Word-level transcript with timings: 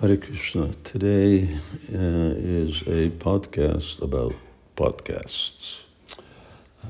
Hare 0.00 0.18
Krishna. 0.18 0.74
Today 0.84 1.48
uh, 1.90 2.34
is 2.36 2.82
a 2.82 3.08
podcast 3.08 4.02
about 4.02 4.34
podcasts. 4.76 5.84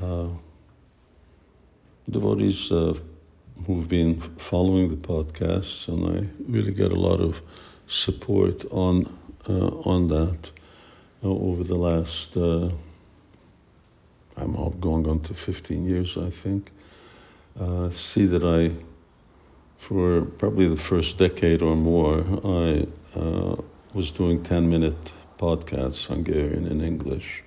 Uh, 0.02 0.26
devotees 2.10 2.72
uh, 2.72 2.94
who've 3.64 3.88
been 3.88 4.20
following 4.38 4.88
the 4.88 4.96
podcasts, 4.96 5.86
and 5.86 6.04
I 6.04 6.26
really 6.48 6.72
get 6.72 6.90
a 6.90 6.98
lot 6.98 7.20
of 7.20 7.42
support 7.86 8.64
on 8.72 9.16
uh, 9.48 9.68
on 9.84 10.08
that 10.08 10.50
uh, 11.22 11.28
over 11.28 11.62
the 11.62 11.76
last. 11.76 12.36
Uh, 12.36 12.70
I'm 14.36 14.80
going 14.80 15.06
on 15.06 15.20
to 15.20 15.32
15 15.32 15.86
years, 15.86 16.18
I 16.18 16.30
think. 16.30 16.72
see 17.92 18.26
that 18.26 18.42
I 18.42 18.74
for 19.78 20.22
probably 20.22 20.68
the 20.68 20.76
first 20.76 21.18
decade 21.18 21.62
or 21.62 21.76
more, 21.76 22.24
I 22.44 22.86
uh, 23.18 23.56
was 23.94 24.10
doing 24.10 24.42
10 24.42 24.68
minute 24.68 25.12
podcasts, 25.38 26.06
Hungarian 26.06 26.66
and 26.66 26.82
English. 26.82 27.42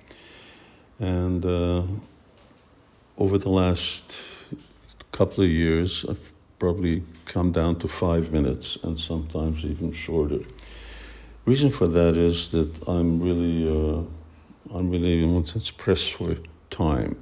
And 0.98 1.44
uh, 1.44 1.82
over 3.18 3.38
the 3.38 3.48
last 3.48 4.16
couple 5.12 5.44
of 5.44 5.50
years, 5.50 6.04
I've 6.08 6.32
probably 6.58 7.02
come 7.24 7.52
down 7.52 7.78
to 7.78 7.88
five 7.88 8.32
minutes 8.32 8.78
and 8.82 8.98
sometimes 8.98 9.64
even 9.64 9.92
shorter. 9.92 10.40
Reason 11.46 11.70
for 11.70 11.88
that 11.88 12.16
is 12.16 12.50
that 12.50 12.70
I'm 12.86 13.20
really, 13.20 13.66
uh, 13.66 14.02
I'm 14.76 14.90
really 14.90 15.22
in 15.22 15.34
one 15.34 15.46
sense 15.46 15.70
pressed 15.70 16.12
for 16.12 16.36
time. 16.70 17.16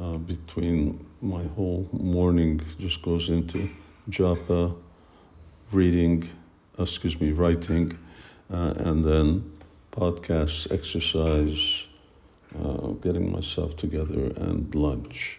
Uh, 0.00 0.16
between 0.16 1.04
my 1.20 1.42
whole 1.56 1.88
morning 1.92 2.60
just 2.78 3.02
goes 3.02 3.28
into 3.30 3.68
japa, 4.10 4.74
reading, 5.72 6.28
excuse 6.78 7.20
me, 7.20 7.32
writing, 7.32 7.98
uh, 8.50 8.74
and 8.76 9.04
then 9.04 9.52
podcasts, 9.92 10.70
exercise, 10.72 11.86
uh, 12.58 12.88
getting 13.02 13.30
myself 13.30 13.76
together, 13.76 14.32
and 14.36 14.74
lunch. 14.74 15.38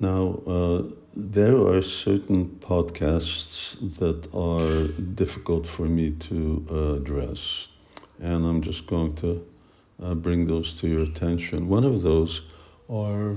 Now, 0.00 0.40
uh, 0.46 0.82
there 1.14 1.56
are 1.58 1.82
certain 1.82 2.58
podcasts 2.60 3.76
that 3.98 4.34
are 4.34 4.88
difficult 5.14 5.66
for 5.66 5.82
me 5.82 6.12
to 6.12 6.66
uh, 6.70 6.74
address, 6.94 7.68
and 8.18 8.46
I'm 8.46 8.62
just 8.62 8.86
going 8.86 9.14
to 9.16 9.46
uh, 10.02 10.14
bring 10.14 10.46
those 10.46 10.80
to 10.80 10.88
your 10.88 11.02
attention. 11.02 11.68
One 11.68 11.84
of 11.84 12.00
those 12.02 12.40
are 12.88 13.32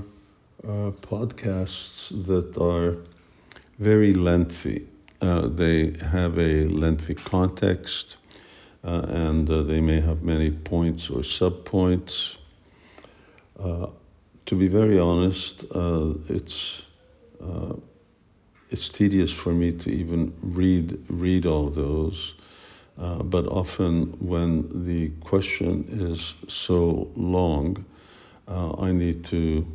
uh, 0.66 0.90
podcasts 1.02 2.08
that 2.24 2.56
are 2.58 2.96
very 3.78 4.12
lengthy. 4.12 4.86
Uh, 5.20 5.48
they 5.48 5.92
have 6.10 6.38
a 6.38 6.66
lengthy 6.66 7.14
context, 7.14 8.16
uh, 8.84 9.06
and 9.08 9.48
uh, 9.50 9.62
they 9.62 9.80
may 9.80 10.00
have 10.00 10.22
many 10.22 10.50
points 10.50 11.10
or 11.10 11.20
subpoints. 11.20 12.36
Uh, 13.58 13.86
to 14.46 14.54
be 14.54 14.68
very 14.68 14.98
honest, 14.98 15.64
uh, 15.74 16.12
it's 16.28 16.82
uh, 17.42 17.74
it's 18.70 18.88
tedious 18.88 19.32
for 19.32 19.52
me 19.52 19.72
to 19.72 19.90
even 19.90 20.32
read 20.42 20.98
read 21.08 21.46
all 21.46 21.70
those. 21.70 22.34
but 22.96 23.46
often, 23.46 24.12
when 24.20 24.84
the 24.86 25.08
question 25.20 25.84
is 26.12 26.34
so 26.48 27.08
long, 27.16 27.84
I 28.48 28.92
need 28.92 29.24
to 29.26 29.66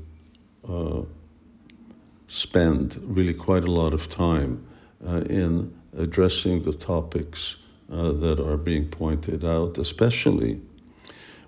spend 2.30 3.00
really 3.04 3.34
quite 3.34 3.64
a 3.64 3.72
lot 3.72 3.94
of 3.94 4.10
time 4.10 4.66
uh, 5.06 5.22
in 5.22 5.74
addressing 5.98 6.64
the 6.64 6.74
topics 6.74 7.56
uh, 7.92 8.12
that 8.12 8.40
are 8.40 8.58
being 8.58 8.88
pointed 8.88 9.44
out, 9.44 9.78
especially 9.78 10.62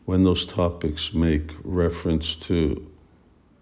when 0.05 0.23
those 0.23 0.45
topics 0.45 1.13
make 1.13 1.51
reference 1.63 2.35
to 2.35 2.87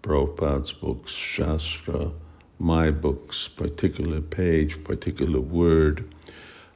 Prabhupada's 0.02 0.72
books, 0.72 1.12
Shastra, 1.12 2.12
my 2.58 2.90
books, 2.90 3.48
particular 3.48 4.20
page, 4.20 4.82
particular 4.82 5.40
word. 5.40 6.12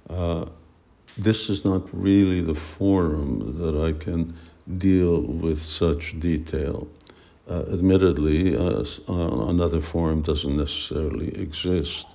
Uh, 0.09 0.47
this 1.17 1.49
is 1.49 1.65
not 1.65 1.83
really 1.93 2.41
the 2.41 2.55
forum 2.55 3.59
that 3.59 3.77
I 3.77 3.93
can 3.93 4.37
deal 4.79 5.21
with 5.21 5.63
such 5.63 6.19
detail. 6.19 6.89
Uh, 7.47 7.63
admittedly, 7.71 8.57
uh, 8.57 8.85
uh, 9.07 9.49
another 9.49 9.81
forum 9.81 10.23
doesn't 10.23 10.57
necessarily 10.57 11.29
exist. 11.39 12.07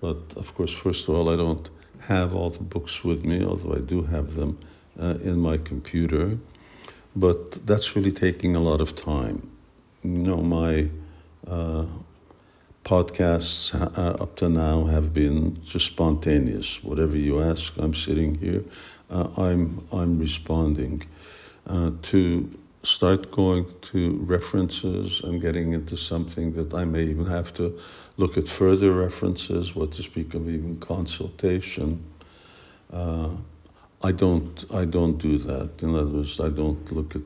But 0.00 0.18
of 0.36 0.54
course, 0.54 0.70
first 0.70 1.08
of 1.08 1.16
all, 1.16 1.28
I 1.28 1.36
don't 1.36 1.68
have 2.00 2.32
all 2.34 2.50
the 2.50 2.62
books 2.62 3.02
with 3.02 3.24
me, 3.24 3.44
although 3.44 3.74
I 3.74 3.80
do 3.80 4.02
have 4.02 4.36
them 4.36 4.58
uh, 5.00 5.14
in 5.24 5.40
my 5.40 5.56
computer. 5.56 6.38
But 7.16 7.66
that's 7.66 7.96
really 7.96 8.12
taking 8.12 8.54
a 8.54 8.60
lot 8.60 8.80
of 8.80 8.94
time. 8.94 9.50
You 10.04 10.10
know, 10.10 10.36
my 10.36 10.88
uh, 11.46 11.86
podcasts 12.84 13.74
uh, 13.74 14.22
up 14.22 14.36
to 14.36 14.48
now 14.48 14.84
have 14.84 15.12
been 15.12 15.60
just 15.64 15.86
spontaneous. 15.86 16.82
Whatever 16.84 17.16
you 17.16 17.42
ask, 17.42 17.72
I'm 17.78 17.94
sitting 17.94 18.36
here, 18.36 18.62
I'm, 19.10 19.86
I'm 19.92 20.20
responding. 20.20 21.02
to 21.66 22.50
start 22.82 23.30
going 23.30 23.66
to 23.80 24.16
references 24.24 25.20
and 25.22 25.40
getting 25.40 25.72
into 25.72 25.96
something 25.96 26.52
that 26.54 26.74
I 26.74 26.84
may 26.84 27.04
even 27.04 27.26
have 27.26 27.54
to 27.54 27.78
look 28.16 28.36
at 28.36 28.48
further 28.48 28.92
references, 28.92 29.74
what 29.74 29.92
to 29.92 30.02
speak 30.02 30.34
of 30.34 30.48
even 30.48 30.78
consultation. 30.80 32.02
Uh, 32.92 33.30
I 34.02 34.10
don't, 34.10 34.64
I 34.72 34.84
don't 34.84 35.16
do 35.18 35.38
that. 35.38 35.82
In 35.82 35.94
other 35.94 36.06
words, 36.06 36.40
I 36.40 36.48
don't 36.48 36.90
look 36.90 37.14
at 37.14 37.22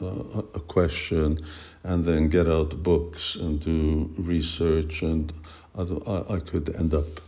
uh, 0.00 0.42
a 0.54 0.60
question 0.60 1.44
and 1.82 2.04
then 2.04 2.28
get 2.28 2.48
out 2.48 2.82
books 2.82 3.34
and 3.34 3.60
do 3.60 4.08
research, 4.16 5.02
and 5.02 5.32
other, 5.74 5.96
I, 6.06 6.34
I 6.34 6.40
could 6.40 6.74
end 6.76 6.94
up 6.94 7.20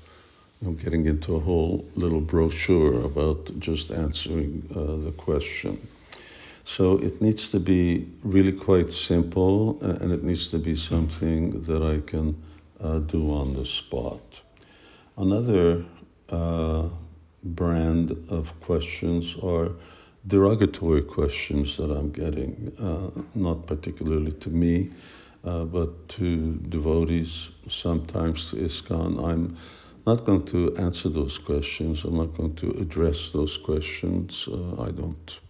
you 0.60 0.68
know, 0.68 0.72
getting 0.74 1.06
into 1.06 1.34
a 1.34 1.40
whole 1.40 1.84
little 1.96 2.20
brochure 2.20 3.04
about 3.04 3.58
just 3.58 3.90
answering 3.90 4.68
uh, 4.70 5.04
the 5.04 5.12
question. 5.12 5.88
So 6.64 6.97
it 6.98 7.20
needs 7.20 7.50
to 7.50 7.60
be 7.60 8.08
really 8.22 8.52
quite 8.52 8.91
simple 8.91 9.78
uh, 9.82 10.02
and 10.02 10.12
it 10.12 10.25
needs 10.25 10.50
to 10.50 10.58
be 10.58 10.76
something 10.76 11.62
that 11.64 11.82
I 11.82 12.00
can 12.10 12.42
uh, 12.80 12.98
do 13.00 13.30
on 13.32 13.54
the 13.54 13.66
spot. 13.66 14.41
Another 15.16 15.84
uh, 16.30 16.88
brand 17.44 18.16
of 18.30 18.58
questions 18.60 19.36
are 19.42 19.72
derogatory 20.26 21.02
questions 21.02 21.76
that 21.76 21.91
I'm 21.91 22.10
getting, 22.10 22.72
uh, 22.81 23.20
not 23.34 23.66
particularly 23.66 24.32
to 24.32 24.48
me, 24.48 24.91
uh, 25.44 25.64
but 25.64 26.08
to 26.08 26.54
devotees, 26.69 27.50
sometimes 27.69 28.50
to 28.50 28.56
ISKCON. 28.56 29.22
I'm 29.22 29.56
not 30.06 30.25
going 30.25 30.44
to 30.46 30.75
answer 30.76 31.10
those 31.10 31.36
questions. 31.36 32.04
I'm 32.04 32.16
not 32.16 32.34
going 32.34 32.54
to 32.56 32.70
address 32.81 33.31
those 33.31 33.58
questions. 33.58 34.48
Uh, 34.50 34.82
I 34.82 34.91
don't 34.91 35.41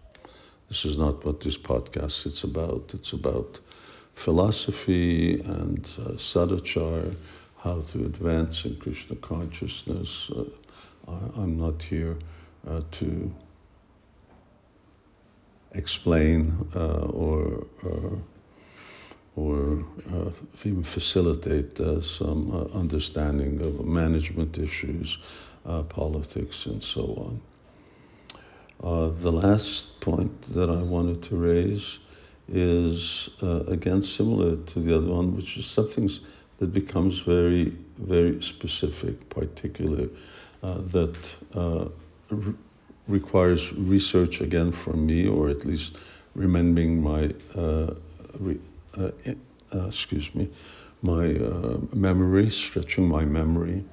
this 0.75 0.83
is 0.83 0.97
not 0.97 1.23
what 1.23 1.39
this 1.39 1.57
podcast 1.57 2.27
is 2.27 2.43
about. 2.43 2.91
It's 2.93 3.13
about 3.13 3.61
philosophy 4.13 5.39
and 5.39 5.89
uh, 5.97 6.17
how 7.59 7.79
to 7.91 8.05
advance 8.05 8.65
in 8.65 8.75
Krishna 8.75 9.15
consciousness. 9.15 10.29
Uh, 10.35 10.43
I, 11.07 11.43
am 11.43 11.57
not 11.57 11.81
here 11.81 12.17
uh, 12.67 12.81
to 12.91 13.33
explain 15.71 16.67
uh, 16.75 17.05
or, 17.23 17.65
or, 17.81 18.19
or 19.37 19.85
uh, 20.13 20.29
even 20.65 20.83
facilitate 20.83 21.79
uh, 21.79 22.01
some 22.01 22.51
understanding 22.73 23.61
of 23.61 23.85
management 23.85 24.57
issues, 24.57 25.19
politics, 25.87 26.65
and 26.65 26.83
so 26.83 27.03
on. 27.25 27.54
Uh, 28.83 29.09
the 29.09 29.31
last 29.31 29.99
point 29.99 30.31
that 30.53 30.69
I 30.69 30.81
wanted 30.81 31.23
to 31.23 31.35
raise 31.35 31.99
is 32.47 33.29
uh, 33.41 33.61
again 33.67 34.03
similar 34.03 34.55
to 34.55 34.79
the 34.79 34.95
other 34.95 35.07
one, 35.07 35.35
which 35.35 35.57
is 35.57 35.65
something 35.65 36.09
that 36.59 36.73
becomes 36.73 37.19
very, 37.19 37.73
very 37.97 38.41
specific, 38.41 39.29
particular, 39.29 40.09
uh, 40.61 40.77
that 40.79 41.15
uh, 41.55 41.85
re- 42.29 42.53
requires 43.07 43.73
research 43.73 44.41
again 44.41 44.71
from 44.71 45.05
me, 45.05 45.27
or 45.27 45.49
at 45.49 45.65
least 45.65 45.97
remembering 46.35 47.01
my, 47.01 47.33
uh, 47.55 47.93
re- 48.39 48.59
excuse 49.87 50.33
me, 50.35 50.49
my 51.01 51.27
memory, 51.93 52.49
stretching 52.49 53.07
my 53.07 53.25
memory 53.25 53.83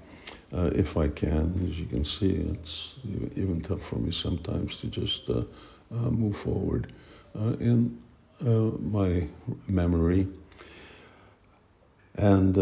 uh, 0.55 0.71
if 0.75 0.97
I 0.97 1.09
can. 1.09 1.69
As 1.69 1.79
you 1.79 1.87
can 1.87 2.05
see, 2.05 2.33
it's 2.53 2.95
even 3.37 3.61
tough 3.61 3.83
for 3.83 3.97
me 3.97 4.13
sometimes 4.13 4.77
to 4.81 4.87
just 4.87 5.29
uh, 5.31 5.43
uh 5.91 6.11
move 6.11 6.37
forward 6.37 6.93
uh, 7.39 7.55
in 7.61 7.99
uh, 8.47 8.71
my 8.81 9.27
memory. 9.69 10.29
And 12.17 12.57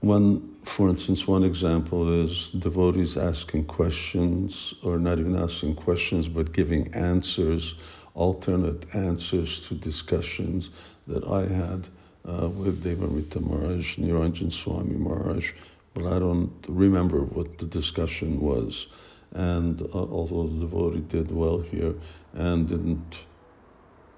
one, 0.00 0.56
for 0.64 0.90
instance, 0.90 1.26
one 1.26 1.44
example 1.44 2.24
is 2.24 2.50
devotees 2.50 3.16
asking 3.16 3.64
questions, 3.64 4.74
or 4.82 4.98
not 4.98 5.18
even 5.18 5.34
asking 5.34 5.76
questions, 5.76 6.28
but 6.28 6.52
giving 6.52 6.92
answers, 6.94 7.74
alternate 8.14 8.94
answers 8.94 9.66
to 9.66 9.74
discussions 9.74 10.70
that 11.06 11.24
I 11.24 11.46
had 11.46 11.88
uh, 12.28 12.48
with 12.48 12.84
Devamrita 12.84 13.40
Maharaj, 13.40 13.96
Niranjan 13.96 14.52
Swami 14.52 14.96
Maharaj, 14.96 15.52
but 15.94 16.06
I 16.06 16.18
don't 16.18 16.52
remember 16.68 17.20
what 17.20 17.58
the 17.58 17.66
discussion 17.66 18.40
was. 18.40 18.88
And 19.32 19.80
uh, 19.82 19.86
although 19.92 20.46
the 20.46 20.66
devotee 20.66 21.00
did 21.00 21.30
well 21.30 21.58
here 21.58 21.94
and 22.34 22.68
didn't 22.68 23.24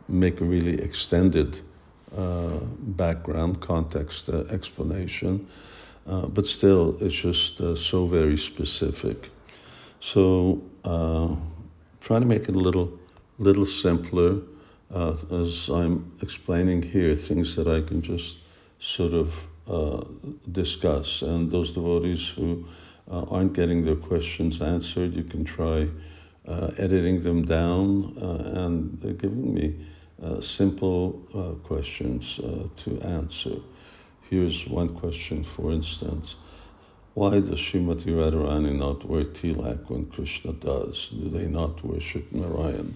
make 0.08 0.40
a 0.40 0.44
really 0.44 0.80
extended 0.80 1.60
uh, 2.16 2.58
background, 2.80 3.60
context 3.60 4.28
uh, 4.28 4.44
explanation, 4.50 5.46
uh, 6.06 6.26
but 6.26 6.46
still, 6.46 6.96
it's 7.00 7.14
just 7.14 7.60
uh, 7.60 7.74
so 7.74 8.06
very 8.06 8.38
specific. 8.38 9.30
So, 10.00 10.62
uh, 10.84 11.34
try 12.00 12.20
to 12.20 12.24
make 12.24 12.48
it 12.48 12.54
a 12.54 12.58
little, 12.58 12.96
little 13.38 13.66
simpler 13.66 14.40
as 14.94 15.68
I'm 15.68 16.12
explaining 16.22 16.82
here, 16.82 17.16
things 17.16 17.56
that 17.56 17.66
I 17.66 17.80
can 17.80 18.02
just 18.02 18.36
sort 18.78 19.12
of 19.12 19.34
uh, 19.68 20.04
discuss. 20.52 21.22
And 21.22 21.50
those 21.50 21.74
devotees 21.74 22.28
who 22.28 22.64
uh, 23.10 23.22
aren't 23.24 23.52
getting 23.52 23.84
their 23.84 23.96
questions 23.96 24.60
answered, 24.60 25.14
you 25.14 25.24
can 25.24 25.44
try 25.44 25.88
uh, 26.46 26.70
editing 26.78 27.22
them 27.22 27.44
down 27.44 28.16
uh, 28.22 28.60
and 28.60 29.00
giving 29.18 29.54
me 29.54 29.74
uh, 30.22 30.40
simple 30.40 31.12
questions 31.64 32.36
to 32.76 33.00
answer. 33.02 33.56
Here's 34.30 34.66
one 34.66 34.88
question, 34.88 35.44
for 35.44 35.72
instance. 35.72 36.36
Why 37.14 37.40
does 37.40 37.58
Srimati 37.58 38.06
Radharani 38.06 38.76
not 38.76 39.08
wear 39.08 39.24
tilak 39.24 39.88
when 39.88 40.06
Krishna 40.06 40.52
does? 40.52 41.08
Do 41.08 41.28
they 41.30 41.46
not 41.46 41.84
worship 41.84 42.30
Narayan? 42.32 42.94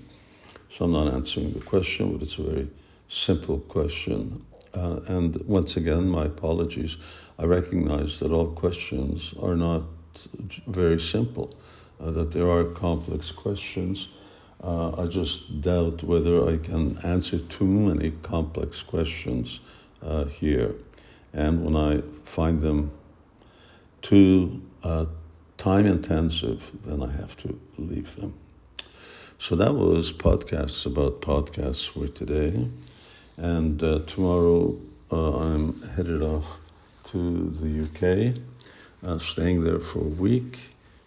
So 0.71 0.85
I'm 0.85 0.93
not 0.93 1.13
answering 1.13 1.53
the 1.53 1.61
question, 1.61 2.13
but 2.13 2.23
it's 2.23 2.39
a 2.39 2.43
very 2.43 2.69
simple 3.09 3.59
question. 3.59 4.45
Uh, 4.75 5.01
and 5.07 5.37
once 5.47 5.77
again, 5.77 6.09
my 6.09 6.27
apologies. 6.27 6.97
I 7.39 7.45
recognize 7.45 8.21
that 8.21 8.31
all 8.31 8.49
questions 8.49 9.35
are 9.43 9.57
not 9.57 9.83
very 10.67 11.01
simple, 11.01 11.55
uh, 12.01 12.11
that 12.11 12.33
there 12.33 12.49
are 12.49 12.65
complex 12.65 13.31
questions. 13.31 14.09
Uh, 14.63 15.03
I 15.03 15.07
just 15.07 15.61
doubt 15.61 16.03
whether 16.03 16.47
I 16.49 16.59
can 16.59 16.99
answer 16.99 17.39
too 17.39 17.65
many 17.65 18.13
complex 18.23 18.83
questions 18.83 19.61
uh, 20.03 20.25
here. 20.25 20.75
And 21.33 21.65
when 21.65 21.77
I 21.77 22.03
find 22.25 22.61
them 22.61 22.91
too 24.03 24.61
uh, 24.83 25.07
time 25.57 25.87
intensive, 25.87 26.71
then 26.85 27.03
I 27.03 27.11
have 27.13 27.37
to 27.39 27.59
leave 27.79 28.17
them. 28.17 28.35
So 29.39 29.57
that 29.57 29.75
was 29.75 30.13
podcasts 30.13 30.85
about 30.85 31.23
podcasts 31.23 31.89
for 31.89 32.09
today. 32.09 32.69
And 33.41 33.83
uh, 33.83 34.01
tomorrow 34.01 34.79
uh, 35.11 35.39
I'm 35.39 35.81
headed 35.97 36.21
off 36.21 36.59
to 37.11 37.49
the 37.59 37.85
UK, 37.87 38.37
uh, 39.03 39.19
staying 39.19 39.65
there 39.65 39.79
for 39.79 40.01
a 40.01 40.15
week, 40.27 40.59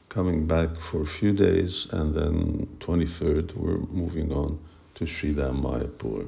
coming 0.09 0.47
back 0.47 0.75
for 0.75 1.03
a 1.03 1.06
few 1.06 1.31
days, 1.31 1.85
and 1.91 2.15
then 2.15 2.68
23rd 2.80 3.56
we're 3.56 3.77
moving 3.77 4.31
on 4.31 4.57
to 4.95 5.06
Sridham 5.06 5.62
Mayapur. 5.62 6.27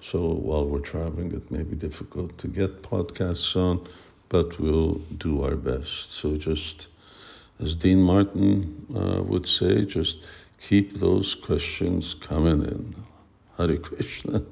So 0.00 0.26
while 0.26 0.66
we're 0.66 0.80
traveling, 0.80 1.30
it 1.30 1.48
may 1.52 1.62
be 1.62 1.76
difficult 1.76 2.36
to 2.38 2.48
get 2.48 2.82
podcasts 2.82 3.54
on, 3.54 3.86
but 4.28 4.58
we'll 4.58 4.94
do 5.18 5.44
our 5.44 5.54
best. 5.54 6.14
So 6.14 6.36
just 6.36 6.88
as 7.60 7.76
Dean 7.76 8.02
Martin 8.02 8.86
uh, 8.92 9.22
would 9.22 9.46
say, 9.46 9.84
just 9.84 10.24
keep 10.60 10.94
those 10.94 11.36
questions 11.36 12.14
coming 12.14 12.64
in. 12.64 12.96
Hare 13.56 13.76
Krishna. 13.76 14.42